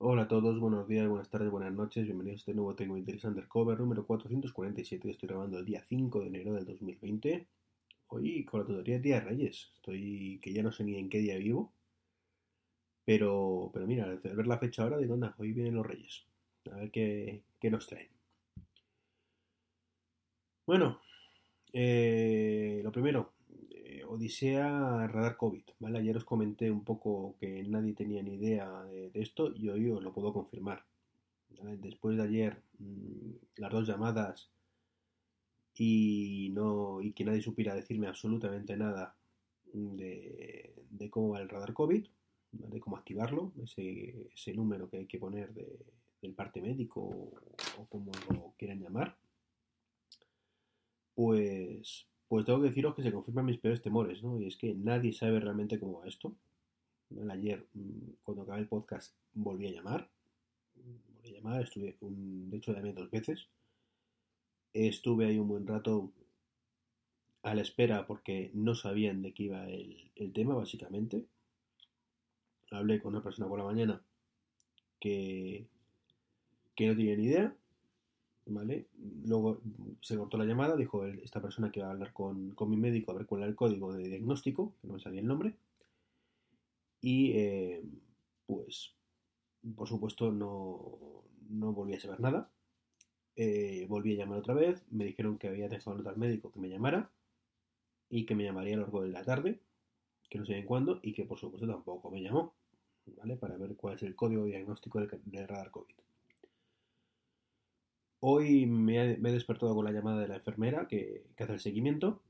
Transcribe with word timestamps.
Hola 0.00 0.22
a 0.22 0.28
todos, 0.28 0.60
buenos 0.60 0.86
días, 0.86 1.08
buenas 1.08 1.28
tardes, 1.28 1.50
buenas 1.50 1.72
noches, 1.72 2.04
bienvenidos 2.04 2.38
a 2.38 2.42
este 2.42 2.54
nuevo 2.54 2.76
Tengo 2.76 2.96
Interés 2.96 3.24
Undercover 3.24 3.80
número 3.80 4.06
447. 4.06 5.10
Estoy 5.10 5.28
grabando 5.28 5.58
el 5.58 5.64
día 5.64 5.84
5 5.88 6.20
de 6.20 6.26
enero 6.28 6.52
del 6.52 6.64
2020. 6.66 7.48
Hoy 8.06 8.44
con 8.44 8.60
la 8.60 8.66
tutoría 8.66 8.94
de 8.94 9.02
Día 9.02 9.16
de 9.16 9.26
Reyes. 9.26 9.72
Estoy 9.74 10.38
que 10.40 10.52
ya 10.52 10.62
no 10.62 10.70
sé 10.70 10.84
ni 10.84 10.96
en 10.96 11.08
qué 11.08 11.18
día 11.18 11.36
vivo. 11.36 11.72
Pero, 13.04 13.70
pero 13.72 13.88
mira, 13.88 14.04
al 14.04 14.18
ver 14.18 14.46
la 14.46 14.58
fecha 14.58 14.82
ahora, 14.84 14.98
digo, 14.98 15.14
anda, 15.14 15.34
hoy 15.36 15.52
vienen 15.52 15.74
los 15.74 15.84
Reyes. 15.84 16.24
A 16.70 16.76
ver 16.76 16.92
qué, 16.92 17.42
qué 17.58 17.68
nos 17.68 17.88
traen. 17.88 18.08
Bueno, 20.64 21.00
eh, 21.72 22.82
lo 22.84 22.92
primero, 22.92 23.32
Odisea 24.08 25.06
Radar 25.06 25.36
COVID. 25.36 25.64
¿vale? 25.78 25.98
Ayer 25.98 26.16
os 26.16 26.24
comenté 26.24 26.70
un 26.70 26.84
poco 26.84 27.36
que 27.38 27.62
nadie 27.64 27.94
tenía 27.94 28.22
ni 28.22 28.34
idea 28.34 28.84
de, 28.84 29.10
esto 29.14 29.52
y 29.54 29.68
hoy 29.68 29.90
os 29.90 30.02
lo 30.02 30.12
puedo 30.12 30.32
confirmar. 30.32 30.84
Después 31.78 32.16
de 32.16 32.22
ayer, 32.22 32.62
mmm, 32.78 33.32
las 33.56 33.72
dos 33.72 33.86
llamadas 33.86 34.50
y, 35.74 36.50
no, 36.52 37.00
y 37.02 37.12
que 37.12 37.24
nadie 37.24 37.40
supiera 37.40 37.74
decirme 37.74 38.06
absolutamente 38.08 38.76
nada 38.76 39.16
de, 39.72 41.08
cómo 41.10 41.30
va 41.30 41.40
el 41.40 41.48
radar 41.48 41.72
COVID, 41.72 42.06
de 42.52 42.80
cómo 42.80 42.96
activarlo, 42.96 43.52
ese, 43.62 44.54
número 44.54 44.88
que 44.88 44.98
hay 44.98 45.06
que 45.06 45.18
poner 45.18 45.52
de, 45.52 45.78
del 46.20 46.34
parte 46.34 46.60
médico 46.60 47.02
o 47.02 47.86
como 47.88 48.12
lo 48.30 48.54
quieran 48.56 48.80
llamar, 48.80 49.16
pues, 51.14 52.06
pues 52.28 52.44
tengo 52.44 52.60
que 52.60 52.68
deciros 52.68 52.94
que 52.94 53.02
se 53.02 53.12
confirman 53.12 53.46
mis 53.46 53.58
peores 53.58 53.80
temores, 53.80 54.22
¿no? 54.22 54.38
Y 54.38 54.46
es 54.46 54.56
que 54.56 54.74
nadie 54.74 55.12
sabe 55.12 55.40
realmente 55.40 55.80
cómo 55.80 56.00
va 56.00 56.06
esto. 56.06 56.34
Ayer, 57.30 57.66
mm, 57.72 58.10
cuando 58.22 58.42
acabé 58.42 58.60
el 58.60 58.68
podcast, 58.68 59.14
volví 59.32 59.66
a 59.66 59.72
llamar. 59.72 60.10
Volví 60.74 61.30
a 61.30 61.38
llamar, 61.38 61.62
estuve, 61.62 61.96
un, 62.00 62.50
de 62.50 62.58
hecho, 62.58 62.74
llamé 62.74 62.92
dos 62.92 63.10
veces. 63.10 63.48
Estuve 64.74 65.26
ahí 65.26 65.38
un 65.38 65.48
buen 65.48 65.66
rato 65.66 66.12
a 67.42 67.54
la 67.54 67.62
espera 67.62 68.06
porque 68.06 68.50
no 68.52 68.74
sabían 68.74 69.22
de 69.22 69.32
qué 69.32 69.44
iba 69.44 69.66
el, 69.66 70.10
el 70.14 70.32
tema, 70.34 70.54
básicamente. 70.54 71.24
Hablé 72.70 73.00
con 73.00 73.14
una 73.14 73.22
persona 73.22 73.48
por 73.48 73.58
la 73.58 73.64
mañana 73.64 74.02
que, 75.00 75.66
que 76.74 76.86
no 76.86 76.94
tenía 76.94 77.16
ni 77.16 77.24
idea 77.24 77.56
¿vale? 78.48 78.86
Luego 79.24 79.60
se 80.00 80.16
cortó 80.16 80.38
la 80.38 80.44
llamada, 80.44 80.76
dijo 80.76 81.04
esta 81.04 81.40
persona 81.40 81.70
que 81.70 81.80
iba 81.80 81.88
a 81.88 81.92
hablar 81.92 82.12
con, 82.12 82.52
con, 82.52 82.70
mi 82.70 82.76
médico 82.76 83.10
a 83.10 83.14
ver 83.14 83.26
cuál 83.26 83.42
era 83.42 83.50
el 83.50 83.56
código 83.56 83.92
de 83.92 84.08
diagnóstico, 84.08 84.74
que 84.80 84.88
no 84.88 84.94
me 84.94 85.00
sabía 85.00 85.20
el 85.20 85.26
nombre. 85.26 85.54
Y 87.00 87.32
eh, 87.32 87.82
pues, 88.46 88.94
por 89.76 89.88
supuesto, 89.88 90.32
no, 90.32 91.24
no, 91.50 91.72
volví 91.72 91.94
a 91.94 92.00
saber 92.00 92.20
nada. 92.20 92.50
Eh, 93.36 93.86
volví 93.88 94.14
a 94.14 94.16
llamar 94.16 94.38
otra 94.38 94.54
vez, 94.54 94.84
me 94.90 95.04
dijeron 95.04 95.38
que 95.38 95.48
había 95.48 95.68
dejado 95.68 95.96
nota 95.96 96.10
al 96.10 96.16
médico 96.16 96.50
que 96.50 96.58
me 96.58 96.68
llamara 96.68 97.10
y 98.10 98.26
que 98.26 98.34
me 98.34 98.42
llamaría 98.42 98.74
a 98.74 98.78
lo 98.78 98.82
largo 98.82 99.02
de 99.02 99.10
la 99.10 99.24
tarde, 99.24 99.60
que 100.28 100.38
no 100.38 100.46
sé 100.46 100.56
en 100.56 100.66
cuándo, 100.66 100.98
y 101.02 101.12
que 101.12 101.24
por 101.24 101.38
supuesto 101.38 101.66
tampoco 101.66 102.10
me 102.10 102.20
llamó, 102.20 102.54
¿vale? 103.06 103.36
Para 103.36 103.56
ver 103.56 103.76
cuál 103.76 103.94
es 103.94 104.02
el 104.02 104.16
código 104.16 104.44
diagnóstico 104.44 104.98
del, 104.98 105.08
del 105.24 105.46
radar 105.46 105.70
COVID. 105.70 105.94
Hoy 108.20 108.66
me, 108.66 109.12
he 109.12 109.16
despertado 109.16 109.74
con 109.74 109.84
la 109.84 109.92
llamada 109.92 110.20
de 110.20 110.28
la 110.28 110.36
enfermera 110.36 110.88
que, 110.88 111.24
hace 111.38 111.52
el 111.52 111.60
seguimiento. 111.60 112.20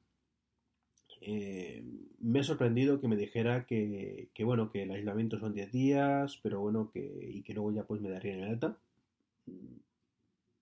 Eh, 1.20 1.83
me 2.20 2.41
ha 2.41 2.44
sorprendido 2.44 3.00
que 3.00 3.08
me 3.08 3.17
dijera 3.17 3.64
que, 3.67 4.28
que, 4.34 4.44
bueno, 4.44 4.70
que 4.70 4.83
el 4.83 4.91
aislamiento 4.91 5.39
son 5.39 5.55
10 5.55 5.72
días, 5.72 6.39
pero 6.42 6.61
bueno, 6.61 6.91
que, 6.92 7.00
y 7.00 7.42
que 7.42 7.55
luego 7.55 7.72
ya 7.72 7.84
pues 7.84 8.00
me 8.00 8.11
darían 8.11 8.41
el 8.41 8.50
alta. 8.50 8.77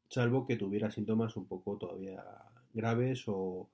Salvo 0.08 0.46
que 0.46 0.56
tuviera 0.56 0.90
síntomas 0.90 1.36
un 1.36 1.46
poco 1.46 1.76
todavía 1.76 2.22
graves 2.72 3.24
o, 3.26 3.68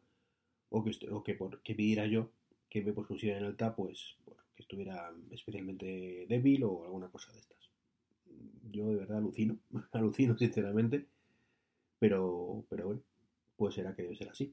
o, 0.70 0.84
que, 0.84 0.92
o 1.10 1.22
que, 1.22 1.34
por, 1.34 1.60
que 1.60 1.74
pidiera 1.74 2.06
yo 2.06 2.30
que 2.70 2.82
me 2.82 2.94
pusiera 2.94 3.38
en 3.38 3.44
alta, 3.44 3.76
pues 3.76 4.16
que 4.56 4.62
estuviera 4.62 5.12
especialmente 5.30 6.24
débil 6.26 6.64
o 6.64 6.84
alguna 6.84 7.08
cosa 7.08 7.30
de 7.32 7.40
estas. 7.40 7.58
Yo 8.70 8.88
de 8.88 8.96
verdad 8.96 9.18
alucino, 9.18 9.58
alucino 9.92 10.38
sinceramente 10.38 11.04
pero, 12.02 12.64
pero 12.68 12.86
bueno, 12.86 13.00
pues 13.56 13.76
será 13.76 13.94
que 13.94 14.02
debe 14.02 14.16
ser 14.16 14.28
así. 14.28 14.52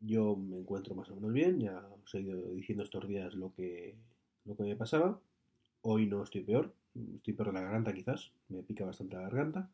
Yo 0.00 0.36
me 0.36 0.58
encuentro 0.58 0.94
más 0.94 1.10
o 1.10 1.16
menos 1.16 1.32
bien, 1.32 1.58
ya 1.58 1.84
os 2.00 2.14
he 2.14 2.20
ido 2.20 2.52
diciendo 2.52 2.84
estos 2.84 3.08
días 3.08 3.34
lo 3.34 3.52
que, 3.54 3.96
lo 4.44 4.56
que 4.56 4.62
me 4.62 4.76
pasaba. 4.76 5.18
Hoy 5.82 6.06
no 6.06 6.22
estoy 6.22 6.42
peor, 6.42 6.72
estoy 7.16 7.34
peor 7.34 7.48
de 7.48 7.54
la 7.54 7.62
garganta 7.62 7.92
quizás, 7.92 8.30
me 8.50 8.62
pica 8.62 8.84
bastante 8.84 9.16
la 9.16 9.22
garganta. 9.22 9.68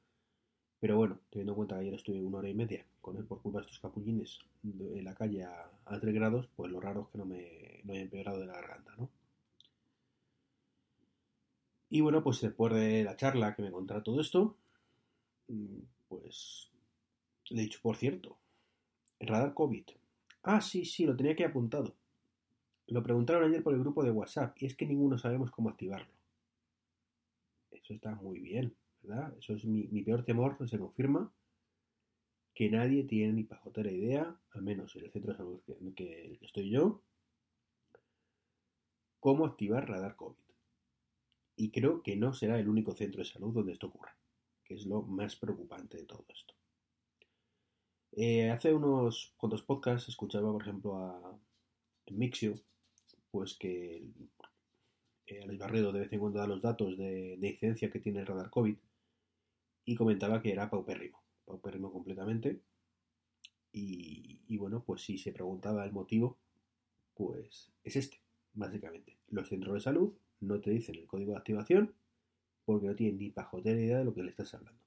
Pero 0.80 0.96
bueno, 0.96 1.18
teniendo 1.28 1.52
en 1.52 1.56
cuenta 1.56 1.74
que 1.74 1.82
ayer 1.82 1.94
estuve 1.94 2.22
una 2.22 2.38
hora 2.38 2.48
y 2.48 2.54
media 2.54 2.86
con 3.02 3.18
él 3.18 3.26
por 3.26 3.42
culpa 3.42 3.58
de 3.58 3.66
estos 3.66 3.80
capullines 3.80 4.38
en 4.64 5.04
la 5.04 5.14
calle 5.14 5.44
a, 5.44 5.70
a 5.84 6.00
3 6.00 6.14
grados, 6.14 6.48
pues 6.56 6.72
lo 6.72 6.80
raro 6.80 7.02
es 7.02 7.08
que 7.08 7.18
no 7.18 7.26
me 7.26 7.82
no 7.84 7.92
haya 7.92 8.00
empeorado 8.00 8.40
de 8.40 8.46
la 8.46 8.54
garganta, 8.54 8.94
¿no? 8.96 9.10
Y 11.90 12.00
bueno, 12.00 12.22
pues 12.22 12.40
después 12.40 12.72
de 12.72 13.04
la 13.04 13.16
charla 13.16 13.54
que 13.54 13.60
me 13.60 13.70
contará 13.70 14.02
todo 14.02 14.18
esto, 14.22 14.56
pues 16.08 16.70
le 17.50 17.64
he 17.64 17.70
por 17.82 17.96
cierto, 17.96 18.38
el 19.18 19.28
radar 19.28 19.54
COVID. 19.54 19.84
Ah, 20.42 20.60
sí, 20.60 20.84
sí, 20.84 21.04
lo 21.04 21.16
tenía 21.16 21.36
que 21.36 21.44
apuntado. 21.44 21.94
Lo 22.86 23.02
preguntaron 23.02 23.44
ayer 23.44 23.62
por 23.62 23.74
el 23.74 23.80
grupo 23.80 24.02
de 24.02 24.10
WhatsApp 24.10 24.56
y 24.62 24.66
es 24.66 24.74
que 24.74 24.86
ninguno 24.86 25.18
sabemos 25.18 25.50
cómo 25.50 25.68
activarlo. 25.68 26.12
Eso 27.70 27.94
está 27.94 28.14
muy 28.14 28.40
bien, 28.40 28.74
¿verdad? 29.02 29.36
Eso 29.38 29.54
es 29.54 29.64
mi, 29.64 30.02
peor 30.02 30.24
temor, 30.24 30.56
se 30.68 30.78
confirma 30.78 31.32
que 32.54 32.70
nadie 32.70 33.04
tiene 33.04 33.32
ni 33.32 33.44
pajotera 33.44 33.90
idea, 33.90 34.36
al 34.52 34.62
menos 34.62 34.94
en 34.96 35.04
el 35.04 35.12
centro 35.12 35.32
de 35.32 35.38
salud 35.38 35.60
que, 35.94 36.36
que 36.38 36.46
estoy 36.46 36.70
yo, 36.70 37.02
cómo 39.20 39.46
activar 39.46 39.88
radar 39.88 40.16
COVID. 40.16 40.36
Y 41.56 41.70
creo 41.70 42.02
que 42.02 42.16
no 42.16 42.32
será 42.32 42.58
el 42.58 42.68
único 42.68 42.94
centro 42.94 43.20
de 43.20 43.28
salud 43.28 43.52
donde 43.52 43.72
esto 43.72 43.86
ocurra 43.88 44.16
que 44.70 44.76
es 44.76 44.86
lo 44.86 45.02
más 45.02 45.34
preocupante 45.34 45.96
de 45.96 46.04
todo 46.04 46.24
esto. 46.28 46.54
Eh, 48.12 48.50
hace 48.50 48.72
unos 48.72 49.34
cuantos 49.36 49.64
podcasts 49.64 50.08
escuchaba, 50.08 50.52
por 50.52 50.62
ejemplo, 50.62 50.94
a 50.94 51.40
Mixio, 52.12 52.54
pues 53.32 53.54
que 53.54 54.06
eh, 55.26 55.42
Alex 55.42 55.58
Barredo 55.58 55.90
de 55.90 56.00
vez 56.00 56.12
en 56.12 56.20
cuando 56.20 56.38
da 56.38 56.46
los 56.46 56.62
datos 56.62 56.96
de, 56.96 57.36
de, 57.36 57.48
incidencia 57.48 57.90
que 57.90 57.98
tiene 57.98 58.20
el 58.20 58.26
radar 58.26 58.48
COVID 58.48 58.76
y 59.86 59.96
comentaba 59.96 60.40
que 60.40 60.52
era 60.52 60.70
paupérrimo, 60.70 61.20
paupérrimo 61.46 61.92
completamente. 61.92 62.60
Y, 63.72 64.38
y 64.46 64.56
bueno, 64.56 64.84
pues 64.86 65.02
si 65.02 65.18
se 65.18 65.32
preguntaba 65.32 65.84
el 65.84 65.90
motivo, 65.90 66.38
pues 67.14 67.72
es 67.82 67.96
este, 67.96 68.20
básicamente. 68.52 69.18
Los 69.30 69.48
centros 69.48 69.74
de 69.74 69.80
salud 69.80 70.14
no 70.38 70.60
te 70.60 70.70
dicen 70.70 70.94
el 70.94 71.08
código 71.08 71.32
de 71.32 71.38
activación 71.38 71.92
porque 72.72 72.86
no 72.86 72.94
tienen 72.94 73.18
ni 73.18 73.30
pajotera 73.30 73.80
idea 73.80 73.98
de 73.98 74.04
lo 74.04 74.14
que 74.14 74.22
le 74.22 74.30
estás 74.30 74.54
hablando. 74.54 74.80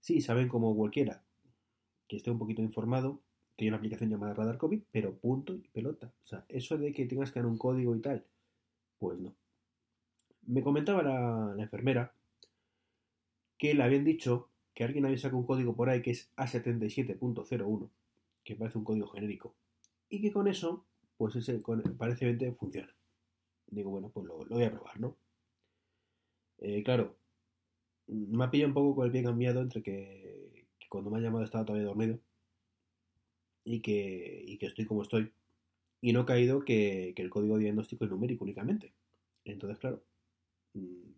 Sí, 0.00 0.20
saben 0.20 0.48
como 0.48 0.76
cualquiera 0.76 1.22
que 2.06 2.16
esté 2.16 2.30
un 2.30 2.38
poquito 2.38 2.60
informado 2.60 3.20
que 3.56 3.64
hay 3.64 3.68
una 3.68 3.78
aplicación 3.78 4.10
llamada 4.10 4.34
Radar 4.34 4.58
COVID, 4.58 4.82
pero 4.90 5.16
punto 5.16 5.54
y 5.54 5.60
pelota. 5.68 6.12
O 6.24 6.26
sea, 6.26 6.44
eso 6.48 6.76
de 6.76 6.92
que 6.92 7.06
tengas 7.06 7.32
que 7.32 7.40
dar 7.40 7.46
un 7.46 7.56
código 7.56 7.96
y 7.96 8.00
tal, 8.00 8.24
pues 8.98 9.18
no. 9.18 9.34
Me 10.46 10.62
comentaba 10.62 11.02
la, 11.02 11.62
enfermera 11.62 12.12
que 13.56 13.74
le 13.74 13.82
habían 13.82 14.04
dicho 14.04 14.50
que 14.74 14.84
alguien 14.84 15.06
había 15.06 15.16
sacado 15.16 15.38
un 15.38 15.46
código 15.46 15.74
por 15.74 15.88
ahí 15.88 16.02
que 16.02 16.10
es 16.10 16.30
A77.01, 16.36 17.88
que 18.44 18.56
parece 18.56 18.78
un 18.78 18.84
código 18.84 19.08
genérico, 19.08 19.54
y 20.08 20.20
que 20.20 20.32
con 20.32 20.48
eso, 20.48 20.84
pues 21.16 21.36
ese 21.36 21.62
con, 21.62 21.82
parece 21.96 22.36
que 22.36 22.52
funciona. 22.52 22.94
Digo, 23.68 23.90
bueno, 23.90 24.10
pues 24.10 24.26
lo, 24.26 24.44
lo 24.44 24.56
voy 24.56 24.64
a 24.64 24.70
probar, 24.70 25.00
¿no? 25.00 25.16
Eh, 26.60 26.82
claro, 26.82 27.16
me 28.06 28.44
ha 28.44 28.50
pillado 28.50 28.68
un 28.68 28.74
poco 28.74 28.94
con 28.96 29.06
el 29.06 29.12
pie 29.12 29.22
cambiado 29.22 29.60
entre 29.60 29.82
que, 29.82 30.66
cuando 30.88 31.10
me 31.10 31.18
ha 31.18 31.22
llamado 31.22 31.44
estaba 31.44 31.64
todavía 31.64 31.86
dormido 31.86 32.18
y 33.64 33.80
que, 33.80 34.44
y 34.46 34.58
que 34.58 34.66
estoy 34.66 34.84
como 34.86 35.02
estoy. 35.02 35.32
Y 36.02 36.12
no 36.12 36.20
ha 36.20 36.26
caído 36.26 36.64
que, 36.64 37.12
que, 37.16 37.22
el 37.22 37.30
código 37.30 37.58
diagnóstico 37.58 38.04
es 38.04 38.10
numérico 38.10 38.44
únicamente. 38.44 38.92
Entonces, 39.44 39.78
claro, 39.78 40.02
mm, 40.74 41.12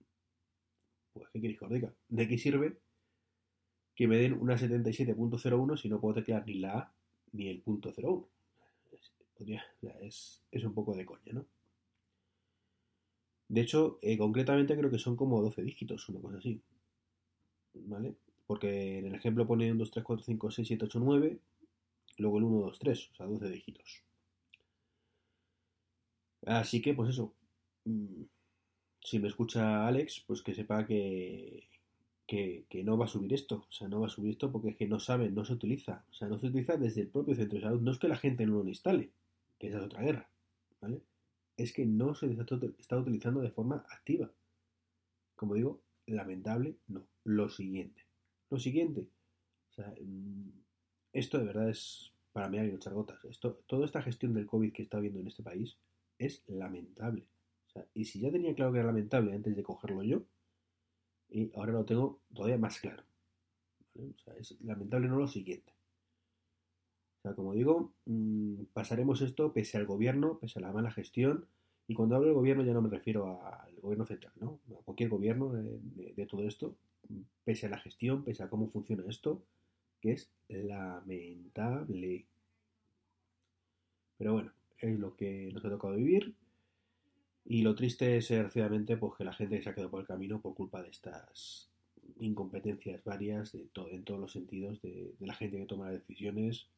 pues, 1.14 1.28
¿qué 1.32 1.40
queréis 1.40 1.58
que 1.58 1.64
os 1.64 1.70
diga? 1.72 1.94
¿De 2.08 2.28
qué 2.28 2.38
sirve 2.38 2.78
que 3.94 4.06
me 4.08 4.16
den 4.16 4.34
una 4.34 4.56
77.01 4.56 5.76
si 5.76 5.88
no 5.88 6.00
puedo 6.00 6.14
teclear 6.14 6.46
ni 6.46 6.54
la 6.54 6.78
A 6.78 6.94
ni 7.32 7.48
el 7.48 7.60
punto 7.62 7.92
01? 7.96 8.28
Es, 8.92 9.12
es, 10.02 10.42
es 10.50 10.64
un 10.64 10.74
poco 10.74 10.94
de 10.94 11.04
coña, 11.04 11.32
¿no? 11.32 11.46
De 13.52 13.60
hecho, 13.60 13.98
eh, 14.00 14.16
concretamente 14.16 14.74
creo 14.74 14.90
que 14.90 14.98
son 14.98 15.14
como 15.14 15.42
12 15.42 15.62
dígitos, 15.62 16.08
una 16.08 16.20
cosa 16.20 16.38
así. 16.38 16.62
¿Vale? 17.74 18.14
Porque 18.46 18.98
en 18.98 19.06
el 19.08 19.14
ejemplo 19.14 19.46
pone 19.46 19.70
1, 19.70 19.78
2, 19.78 19.90
3, 19.90 20.04
4, 20.04 20.24
5, 20.24 20.50
6, 20.50 20.68
7, 20.68 20.84
8, 20.86 21.00
9, 21.00 21.38
luego 22.16 22.38
el 22.38 22.44
1, 22.44 22.60
2, 22.68 22.78
3, 22.78 23.10
o 23.12 23.14
sea, 23.14 23.26
12 23.26 23.50
dígitos. 23.50 24.02
Así 26.46 26.80
que, 26.80 26.94
pues 26.94 27.10
eso. 27.10 27.34
Mm, 27.84 28.22
si 29.00 29.18
me 29.18 29.28
escucha 29.28 29.86
Alex, 29.86 30.24
pues 30.26 30.40
que 30.40 30.54
sepa 30.54 30.86
que, 30.86 31.68
que, 32.26 32.82
no 32.84 32.96
va 32.96 33.04
a 33.04 33.08
subir 33.08 33.34
esto. 33.34 33.66
O 33.68 33.72
sea, 33.72 33.86
no 33.86 34.00
va 34.00 34.06
a 34.06 34.10
subir 34.10 34.30
esto 34.30 34.50
porque 34.50 34.70
es 34.70 34.76
que 34.76 34.88
no 34.88 34.98
sabe, 34.98 35.30
no 35.30 35.44
se 35.44 35.52
utiliza. 35.52 36.06
O 36.10 36.14
sea, 36.14 36.28
no 36.28 36.38
se 36.38 36.46
utiliza 36.46 36.78
desde 36.78 37.02
el 37.02 37.08
propio 37.08 37.34
centro 37.34 37.58
de 37.58 37.64
salud. 37.64 37.82
No 37.82 37.92
es 37.92 37.98
que 37.98 38.08
la 38.08 38.16
gente 38.16 38.46
no 38.46 38.62
lo 38.62 38.68
instale, 38.68 39.10
que 39.58 39.68
esa 39.68 39.76
es 39.78 39.84
otra 39.84 40.02
guerra, 40.02 40.30
¿vale? 40.80 41.02
Es 41.56 41.72
que 41.72 41.86
no 41.86 42.14
se 42.14 42.26
está 42.78 42.96
utilizando 42.96 43.40
de 43.40 43.50
forma 43.50 43.84
activa. 43.90 44.30
Como 45.36 45.54
digo, 45.54 45.82
lamentable, 46.06 46.76
no. 46.88 47.06
Lo 47.24 47.48
siguiente. 47.48 48.02
Lo 48.50 48.58
siguiente. 48.58 49.08
O 49.70 49.74
sea, 49.74 49.94
mm, 50.00 50.50
esto 51.12 51.38
de 51.38 51.44
verdad 51.44 51.68
es 51.68 52.12
para 52.32 52.48
mí 52.48 52.58
hay 52.58 52.76
chargotas. 52.78 53.24
Esto, 53.24 53.62
toda 53.66 53.84
esta 53.84 54.02
gestión 54.02 54.34
del 54.34 54.46
COVID 54.46 54.72
que 54.72 54.82
está 54.82 54.96
habiendo 54.96 55.20
en 55.20 55.28
este 55.28 55.42
país 55.42 55.76
es 56.18 56.42
lamentable. 56.48 57.26
y 57.94 58.04
si 58.04 58.20
ya 58.20 58.30
tenía 58.30 58.54
claro 58.54 58.70
que 58.72 58.78
era 58.78 58.88
lamentable 58.88 59.32
antes 59.34 59.56
de 59.56 59.62
cogerlo 59.62 60.02
yo, 60.02 60.24
y 61.30 61.50
ahora 61.56 61.72
lo 61.72 61.84
tengo 61.86 62.20
todavía 62.34 62.58
más 62.58 62.78
claro. 62.78 63.02
O 63.94 64.18
sea, 64.18 64.34
es 64.34 64.60
lamentable 64.60 65.08
no 65.08 65.16
lo 65.16 65.26
siguiente. 65.26 65.72
O 67.22 67.28
sea, 67.28 67.34
como 67.34 67.54
digo, 67.54 67.92
mm, 68.06 68.64
pasaremos 68.72 69.20
esto 69.22 69.52
pese 69.52 69.78
al 69.78 69.86
gobierno, 69.86 70.38
pese 70.40 70.58
a 70.58 70.62
la 70.62 70.72
mala 70.72 70.90
gestión. 70.90 71.46
Y 71.86 71.94
cuando 71.94 72.16
hablo 72.16 72.26
del 72.26 72.36
gobierno 72.36 72.64
ya 72.64 72.72
no 72.72 72.82
me 72.82 72.90
refiero 72.90 73.40
al 73.44 73.74
gobierno 73.80 74.06
central, 74.06 74.32
¿no? 74.40 74.60
A 74.78 74.82
cualquier 74.82 75.08
gobierno 75.08 75.52
de 75.52 76.26
todo 76.26 76.46
esto, 76.46 76.76
pese 77.44 77.66
a 77.66 77.70
la 77.70 77.78
gestión, 77.78 78.24
pese 78.24 78.42
a 78.42 78.48
cómo 78.48 78.68
funciona 78.68 79.04
esto, 79.08 79.42
que 80.00 80.12
es 80.12 80.30
lamentable. 80.48 82.26
Pero 84.18 84.32
bueno, 84.34 84.52
es 84.78 84.98
lo 84.98 85.16
que 85.16 85.50
nos 85.52 85.64
ha 85.64 85.70
tocado 85.70 85.94
vivir. 85.94 86.34
Y 87.44 87.62
lo 87.62 87.74
triste 87.74 88.16
es, 88.16 88.28
desgraciadamente, 88.28 88.96
pues 88.96 89.14
que 89.16 89.24
la 89.24 89.32
gente 89.32 89.62
se 89.62 89.68
ha 89.68 89.74
quedado 89.74 89.90
por 89.90 90.00
el 90.00 90.06
camino 90.06 90.40
por 90.40 90.54
culpa 90.54 90.82
de 90.82 90.90
estas 90.90 91.68
incompetencias 92.20 93.02
varias 93.04 93.52
de 93.52 93.68
en 93.90 94.04
todos 94.04 94.20
los 94.20 94.32
sentidos 94.32 94.80
de, 94.82 95.14
la 95.20 95.34
gente 95.34 95.58
que 95.58 95.66
toma 95.66 95.86
las 95.86 95.94
decisiones 95.94 96.68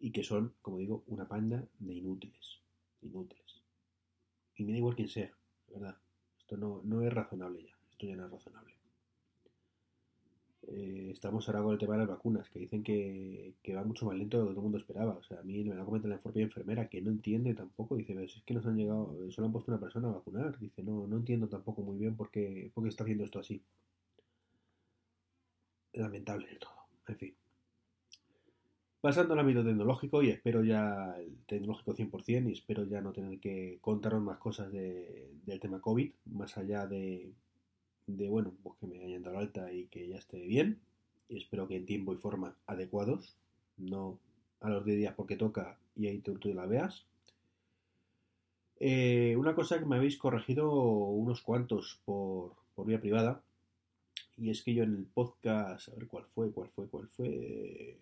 y 0.00 0.12
que 0.12 0.22
son, 0.22 0.54
como 0.62 0.78
digo, 0.78 1.04
una 1.06 1.26
panda 1.26 1.64
de 1.78 1.94
inútiles. 1.94 2.60
Inútiles. 3.02 3.62
Y 4.56 4.64
me 4.64 4.72
da 4.72 4.78
igual 4.78 4.96
quién 4.96 5.08
sea, 5.08 5.32
¿verdad? 5.68 5.96
Esto 6.38 6.56
no, 6.56 6.80
no 6.84 7.02
es 7.02 7.12
razonable 7.12 7.64
ya. 7.64 7.76
Esto 7.90 8.06
ya 8.06 8.16
no 8.16 8.26
es 8.26 8.30
razonable. 8.30 8.74
Eh, 10.68 11.10
estamos 11.12 11.46
ahora 11.48 11.62
con 11.62 11.72
el 11.72 11.78
tema 11.78 11.94
de 11.94 12.00
las 12.00 12.08
vacunas, 12.08 12.48
que 12.48 12.58
dicen 12.58 12.82
que, 12.82 13.54
va 13.74 13.84
mucho 13.84 14.06
más 14.06 14.16
lento 14.16 14.38
de 14.38 14.44
lo 14.44 14.48
que 14.48 14.54
todo 14.54 14.60
el 14.60 14.64
mundo 14.64 14.78
esperaba. 14.78 15.14
O 15.14 15.22
sea, 15.22 15.40
a 15.40 15.42
mí 15.42 15.64
me 15.64 15.74
lo 15.74 15.84
comenta 15.84 16.08
la 16.08 16.20
propia 16.20 16.42
enfermera, 16.42 16.88
que 16.88 17.00
no 17.02 17.10
entiende 17.10 17.54
tampoco. 17.54 17.96
Dice, 17.96 18.22
es 18.24 18.42
que 18.46 18.54
nos 18.54 18.66
han 18.66 18.76
llegado, 18.76 19.14
solo 19.30 19.46
han 19.46 19.52
puesto 19.52 19.70
una 19.70 19.80
persona 19.80 20.08
a 20.08 20.12
vacunar. 20.12 20.58
Dice, 20.58 20.82
no, 20.82 21.06
no 21.06 21.16
entiendo 21.16 21.48
tampoco 21.48 21.82
muy 21.82 21.98
bien 21.98 22.16
por 22.16 22.30
qué, 22.30 22.70
por 22.74 22.84
qué 22.84 22.88
está 22.90 23.04
haciendo 23.04 23.24
esto 23.24 23.38
así. 23.40 23.62
Lamentable 25.94 26.48
de 26.48 26.56
todo. 26.56 26.74
En 27.08 27.16
fin. 27.16 27.34
Pasando 29.04 29.34
al 29.34 29.40
ámbito 29.40 29.62
tecnológico, 29.62 30.22
y 30.22 30.30
espero 30.30 30.64
ya 30.64 31.14
el 31.18 31.36
tecnológico 31.44 31.94
100%, 31.94 32.48
y 32.48 32.52
espero 32.54 32.84
ya 32.84 33.02
no 33.02 33.12
tener 33.12 33.38
que 33.38 33.76
contaros 33.82 34.22
más 34.22 34.38
cosas 34.38 34.72
del 34.72 35.60
tema 35.60 35.82
COVID, 35.82 36.10
más 36.32 36.56
allá 36.56 36.86
de, 36.86 37.34
bueno, 38.06 38.54
pues 38.62 38.78
que 38.80 38.86
me 38.86 39.04
hayan 39.04 39.22
dado 39.22 39.36
alta 39.36 39.70
y 39.70 39.88
que 39.88 40.08
ya 40.08 40.16
esté 40.16 40.38
bien. 40.46 40.80
Y 41.28 41.36
espero 41.36 41.68
que 41.68 41.76
en 41.76 41.84
tiempo 41.84 42.14
y 42.14 42.16
forma 42.16 42.56
adecuados, 42.66 43.36
no 43.76 44.18
a 44.62 44.70
los 44.70 44.86
10 44.86 44.96
días 44.96 45.14
porque 45.14 45.36
toca 45.36 45.76
y 45.94 46.06
ahí 46.06 46.20
tú, 46.20 46.38
la 46.54 46.64
veas. 46.64 47.04
Eh, 48.80 49.36
una 49.36 49.54
cosa 49.54 49.78
que 49.78 49.84
me 49.84 49.96
habéis 49.96 50.16
corregido 50.16 50.72
unos 50.72 51.42
cuantos 51.42 52.00
por, 52.06 52.54
por 52.74 52.86
vía 52.86 53.02
privada, 53.02 53.42
y 54.38 54.48
es 54.48 54.62
que 54.62 54.72
yo 54.72 54.82
en 54.82 54.94
el 54.96 55.04
podcast, 55.04 55.90
a 55.90 55.94
ver 55.94 56.06
cuál 56.06 56.24
fue, 56.34 56.50
cuál 56.52 56.70
fue, 56.70 56.88
cuál 56.88 57.06
fue, 57.08 57.98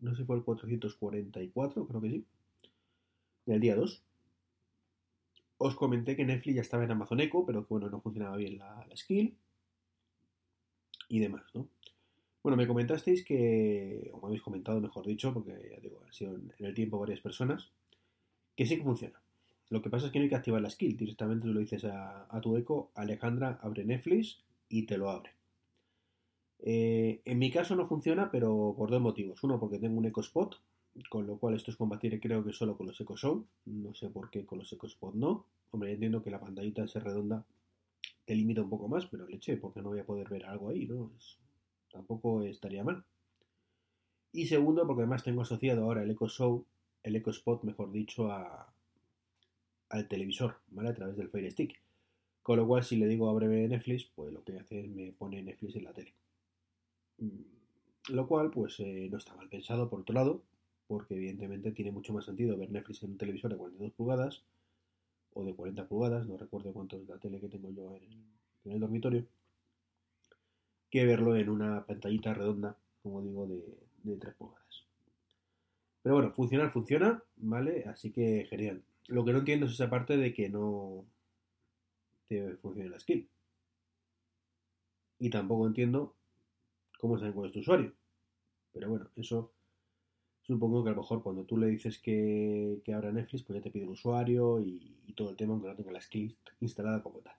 no 0.00 0.14
sé 0.14 0.24
fue 0.24 0.36
el 0.36 0.42
444, 0.42 1.86
creo 1.86 2.00
que 2.00 2.10
sí, 2.10 2.24
del 3.46 3.60
día 3.60 3.76
2, 3.76 4.02
os 5.58 5.74
comenté 5.74 6.16
que 6.16 6.24
Netflix 6.24 6.56
ya 6.56 6.62
estaba 6.62 6.84
en 6.84 6.90
Amazon 6.90 7.20
Echo, 7.20 7.44
pero 7.44 7.66
que 7.66 7.74
bueno, 7.74 7.90
no 7.90 8.00
funcionaba 8.00 8.36
bien 8.36 8.58
la, 8.58 8.86
skill 8.96 9.36
y 11.08 11.18
demás, 11.18 11.44
¿no? 11.54 11.68
Bueno, 12.42 12.56
me 12.56 12.66
comentasteis 12.66 13.22
que, 13.24 14.10
o 14.14 14.20
me 14.20 14.28
habéis 14.28 14.40
comentado, 14.40 14.80
mejor 14.80 15.06
dicho, 15.06 15.34
porque 15.34 15.68
ya 15.70 15.78
digo, 15.80 16.02
ha 16.08 16.12
sido 16.12 16.34
en 16.34 16.52
el 16.58 16.74
tiempo 16.74 16.98
varias 16.98 17.20
personas, 17.20 17.70
que 18.56 18.64
sí 18.64 18.78
que 18.78 18.82
funciona. 18.84 19.20
Lo 19.68 19.82
que 19.82 19.90
pasa 19.90 20.06
es 20.06 20.12
que 20.12 20.18
no 20.18 20.22
hay 20.24 20.30
que 20.30 20.36
activar 20.36 20.62
la 20.62 20.70
skill, 20.70 20.96
directamente 20.96 21.46
tú 21.46 21.52
lo 21.52 21.60
dices 21.60 21.84
a, 21.84 22.40
tu 22.40 22.56
eco, 22.56 22.90
Alejandra, 22.94 23.58
abre 23.62 23.84
Netflix 23.84 24.42
y 24.68 24.86
te 24.86 24.96
lo 24.96 25.10
abre. 25.10 25.32
Eh, 26.62 27.22
en 27.24 27.38
mi 27.38 27.50
caso 27.50 27.74
no 27.74 27.86
funciona, 27.86 28.30
pero 28.30 28.74
por 28.76 28.90
dos 28.90 29.00
motivos. 29.00 29.42
Uno, 29.44 29.58
porque 29.58 29.78
tengo 29.78 29.98
un 29.98 30.06
Echo 30.06 30.20
Spot, 30.20 30.56
con 31.08 31.26
lo 31.26 31.38
cual 31.38 31.54
esto 31.54 31.70
es 31.70 31.76
compatible 31.76 32.20
creo 32.20 32.44
que 32.44 32.52
solo 32.52 32.76
con 32.76 32.86
los 32.86 33.00
Echo 33.00 33.16
Show, 33.16 33.46
no 33.66 33.94
sé 33.94 34.10
por 34.10 34.30
qué 34.30 34.44
con 34.44 34.58
los 34.58 34.72
Echo 34.72 34.86
Spot 34.86 35.14
no. 35.14 35.46
Hombre, 35.70 35.92
entiendo 35.92 36.22
que 36.22 36.30
la 36.30 36.40
pantallita 36.40 36.86
ser 36.88 37.04
redonda 37.04 37.44
te 38.24 38.34
limita 38.34 38.62
un 38.62 38.70
poco 38.70 38.88
más, 38.88 39.06
pero 39.06 39.26
leche, 39.26 39.56
porque 39.56 39.82
no 39.82 39.88
voy 39.90 40.00
a 40.00 40.06
poder 40.06 40.28
ver 40.28 40.44
algo 40.44 40.70
ahí, 40.70 40.86
¿no? 40.86 41.10
tampoco 41.92 42.44
estaría 42.44 42.84
mal. 42.84 43.04
Y 44.32 44.46
segundo, 44.46 44.86
porque 44.86 45.02
además 45.02 45.24
tengo 45.24 45.42
asociado 45.42 45.84
ahora 45.84 46.02
el 46.02 46.10
Echo 46.12 46.28
Show, 46.28 46.64
el 47.02 47.16
Echo 47.16 47.30
Spot, 47.30 47.64
mejor 47.64 47.90
dicho, 47.90 48.30
a, 48.30 48.72
al 49.88 50.08
televisor, 50.08 50.60
¿vale? 50.68 50.90
A 50.90 50.94
través 50.94 51.16
del 51.16 51.28
Fire 51.28 51.50
Stick. 51.50 51.80
Con 52.42 52.58
lo 52.58 52.66
cual, 52.66 52.84
si 52.84 52.96
le 52.96 53.08
digo 53.08 53.28
abre 53.28 53.48
Netflix, 53.68 54.04
pues 54.14 54.32
lo 54.32 54.44
que 54.44 54.58
hace 54.58 54.80
es 54.80 54.88
me 54.88 55.12
pone 55.12 55.42
Netflix 55.42 55.76
en 55.76 55.84
la 55.84 55.92
tele. 55.92 56.14
Lo 58.08 58.26
cual, 58.26 58.50
pues 58.50 58.80
eh, 58.80 59.08
no 59.10 59.18
está 59.18 59.34
mal 59.34 59.48
pensado, 59.48 59.88
por 59.88 60.00
otro 60.00 60.14
lado, 60.14 60.42
porque 60.86 61.14
evidentemente 61.14 61.72
tiene 61.72 61.92
mucho 61.92 62.12
más 62.12 62.24
sentido 62.24 62.56
ver 62.56 62.70
Netflix 62.70 63.02
en 63.02 63.10
un 63.12 63.18
televisor 63.18 63.50
de 63.50 63.58
42 63.58 63.92
pulgadas 63.92 64.42
o 65.34 65.44
de 65.44 65.54
40 65.54 65.86
pulgadas, 65.86 66.26
no 66.26 66.36
recuerdo 66.36 66.72
cuánto 66.72 66.96
es 66.96 67.08
la 67.08 67.18
tele 67.18 67.40
que 67.40 67.48
tengo 67.48 67.70
yo 67.70 67.94
en 68.64 68.72
el, 68.72 68.80
dormitorio, 68.80 69.24
que 70.90 71.04
verlo 71.04 71.36
en 71.36 71.48
una 71.48 71.84
pantallita 71.86 72.34
redonda, 72.34 72.76
como 73.02 73.22
digo, 73.22 73.46
de, 73.46 73.62
de 74.02 74.16
3 74.16 74.34
pulgadas. 74.34 74.84
Pero 76.02 76.16
bueno, 76.16 76.32
funcionar 76.32 76.72
funciona, 76.72 77.22
¿vale? 77.36 77.84
Así 77.86 78.10
que 78.10 78.46
genial. 78.48 78.82
Lo 79.08 79.24
que 79.24 79.32
no 79.32 79.40
entiendo 79.40 79.66
es 79.66 79.72
esa 79.72 79.90
parte 79.90 80.16
de 80.16 80.32
que 80.32 80.48
no 80.48 81.04
te 82.26 82.56
funcione 82.56 82.88
la 82.88 82.98
skill. 82.98 83.28
Y 85.18 85.30
tampoco 85.30 85.66
entiendo 85.66 86.14
cómo 87.00 87.18
se 87.18 87.32
cuál 87.32 87.48
es 87.48 87.52
tu 87.52 87.60
usuario. 87.60 87.92
Pero 88.72 88.88
bueno, 88.88 89.08
eso 89.16 89.52
Supongo 90.50 90.82
que 90.82 90.90
a 90.90 90.92
lo 90.94 91.02
mejor 91.02 91.22
cuando 91.22 91.44
tú 91.44 91.56
le 91.56 91.68
dices 91.68 92.00
que, 92.00 92.80
que 92.84 92.92
abra 92.92 93.12
Netflix, 93.12 93.44
pues 93.44 93.58
ya 93.58 93.62
te 93.62 93.70
pide 93.70 93.84
el 93.84 93.90
usuario 93.90 94.60
y, 94.60 94.96
todo 95.14 95.30
el 95.30 95.36
tema, 95.36 95.52
aunque 95.52 95.68
no 95.68 95.76
tenga 95.76 95.92
la 95.92 96.00
skill 96.00 96.36
instalada 96.60 97.02
como 97.02 97.20
tal. 97.20 97.34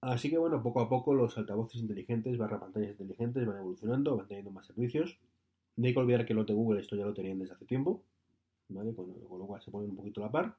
Así 0.00 0.30
que 0.30 0.38
bueno, 0.38 0.62
poco 0.62 0.80
a 0.80 0.88
poco 0.88 1.12
los 1.12 1.36
altavoces 1.36 1.82
inteligentes 1.82 2.38
barra 2.38 2.60
pantallas 2.60 2.92
inteligentes 2.92 3.46
van 3.46 3.58
evolucionando, 3.58 4.16
van 4.16 4.26
teniendo 4.26 4.50
más 4.50 4.66
servicios. 4.66 5.18
No 5.76 5.86
hay 5.86 5.92
que 5.92 6.00
olvidar 6.00 6.24
que 6.24 6.34
los 6.34 6.46
de 6.46 6.54
Google 6.54 6.80
esto 6.80 6.96
ya 6.96 7.04
lo 7.04 7.14
tenían 7.14 7.38
desde 7.38 7.54
hace 7.54 7.66
tiempo. 7.66 8.02
Con, 8.68 9.38
lo 9.38 9.46
cual 9.46 9.60
se 9.60 9.70
ponen 9.70 9.90
un 9.90 9.96
poquito 9.96 10.22
a 10.22 10.26
la 10.26 10.32
par. 10.32 10.56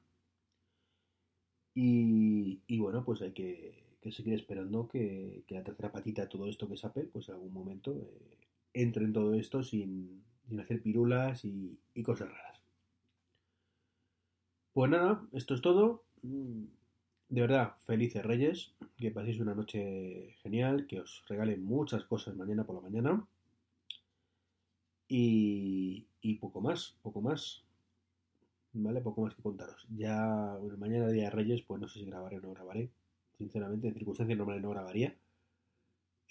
Y, 1.74 2.78
bueno, 2.78 3.04
pues 3.04 3.22
hay 3.22 3.32
que, 3.32 3.93
seguir 4.12 4.34
esperando 4.34 4.88
que, 4.88 5.44
la 5.48 5.64
tercera 5.64 5.92
patita 5.92 6.22
de 6.22 6.28
todo 6.28 6.46
esto 6.48 6.68
que 6.68 6.74
es 6.74 6.82
pues 7.12 7.28
en 7.28 7.34
algún 7.34 7.52
momento 7.52 7.92
eh, 7.92 8.38
entre 8.74 9.04
en 9.04 9.12
todo 9.12 9.34
esto 9.34 9.62
sin, 9.62 10.22
hacer 10.60 10.82
pirulas 10.82 11.44
y, 11.44 11.78
cosas 12.02 12.28
raras. 12.28 12.60
Pues 14.72 14.90
nada, 14.90 15.26
esto 15.32 15.54
es 15.54 15.60
todo. 15.62 16.04
De 16.22 17.40
verdad, 17.40 17.74
felices 17.86 18.24
Reyes, 18.24 18.74
que 18.96 19.10
paséis 19.10 19.40
una 19.40 19.54
noche 19.54 20.34
genial, 20.42 20.86
que 20.86 21.00
os 21.00 21.24
regalen 21.28 21.64
muchas 21.64 22.04
cosas 22.04 22.36
mañana 22.36 22.64
por 22.64 22.76
la 22.76 22.82
mañana. 22.82 23.26
Y, 25.08 26.06
y 26.20 26.34
poco 26.34 26.60
más, 26.60 26.96
poco 27.02 27.20
más. 27.20 27.62
¿Vale? 28.72 29.00
Poco 29.00 29.22
más 29.22 29.34
que 29.34 29.42
contaros. 29.42 29.86
Ya, 29.96 30.56
bueno, 30.60 30.76
mañana 30.76 31.08
día 31.08 31.24
de 31.24 31.30
Reyes, 31.30 31.62
pues 31.62 31.80
no 31.80 31.88
sé 31.88 32.00
si 32.00 32.06
grabaré 32.06 32.38
o 32.38 32.40
no 32.40 32.50
grabaré. 32.50 32.90
Sinceramente, 33.38 33.88
en 33.88 33.94
circunstancias 33.94 34.38
normales 34.38 34.62
no 34.62 34.70
grabaría. 34.70 35.16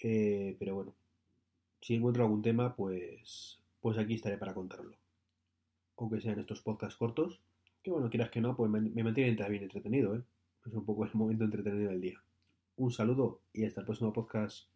Eh, 0.00 0.56
pero 0.58 0.74
bueno, 0.74 0.94
si 1.80 1.94
encuentro 1.94 2.24
algún 2.24 2.42
tema, 2.42 2.74
pues, 2.74 3.60
pues 3.80 3.98
aquí 3.98 4.14
estaré 4.14 4.38
para 4.38 4.54
contarlo. 4.54 4.96
Aunque 5.96 6.20
sean 6.20 6.38
estos 6.40 6.62
podcasts 6.62 6.96
cortos, 6.96 7.40
que 7.82 7.90
bueno, 7.90 8.10
quieras 8.10 8.30
que 8.30 8.40
no, 8.40 8.56
pues 8.56 8.70
me, 8.70 8.80
me 8.80 9.04
mantienen 9.04 9.36
bien 9.36 9.62
entretenido, 9.62 10.16
¿eh? 10.16 10.22
Es 10.66 10.72
un 10.72 10.84
poco 10.84 11.04
el 11.04 11.10
momento 11.14 11.44
entretenido 11.44 11.90
del 11.90 12.00
día. 12.00 12.22
Un 12.76 12.90
saludo 12.90 13.42
y 13.52 13.64
hasta 13.64 13.80
el 13.80 13.86
próximo 13.86 14.12
podcast. 14.12 14.73